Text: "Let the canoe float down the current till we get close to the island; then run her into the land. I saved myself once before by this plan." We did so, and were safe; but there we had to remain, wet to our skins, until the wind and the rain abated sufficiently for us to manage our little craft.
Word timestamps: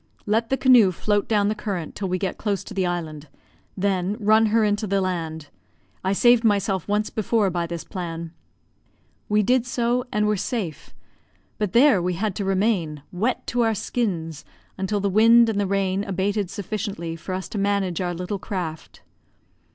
"Let 0.25 0.49
the 0.49 0.57
canoe 0.57 0.91
float 0.91 1.27
down 1.27 1.47
the 1.47 1.53
current 1.53 1.93
till 1.93 2.07
we 2.09 2.17
get 2.17 2.39
close 2.39 2.63
to 2.63 2.73
the 2.73 2.87
island; 2.87 3.27
then 3.77 4.17
run 4.19 4.47
her 4.47 4.63
into 4.63 4.87
the 4.87 4.99
land. 4.99 5.49
I 6.03 6.11
saved 6.11 6.43
myself 6.43 6.87
once 6.87 7.11
before 7.11 7.51
by 7.51 7.67
this 7.67 7.83
plan." 7.83 8.33
We 9.29 9.43
did 9.43 9.67
so, 9.67 10.03
and 10.11 10.25
were 10.25 10.37
safe; 10.37 10.95
but 11.59 11.73
there 11.73 12.01
we 12.01 12.13
had 12.13 12.33
to 12.37 12.45
remain, 12.45 13.03
wet 13.11 13.45
to 13.53 13.61
our 13.61 13.75
skins, 13.75 14.43
until 14.75 15.01
the 15.01 15.07
wind 15.07 15.49
and 15.49 15.59
the 15.59 15.67
rain 15.67 16.03
abated 16.03 16.49
sufficiently 16.49 17.15
for 17.15 17.33
us 17.35 17.47
to 17.49 17.59
manage 17.59 18.01
our 18.01 18.15
little 18.15 18.39
craft. 18.39 19.03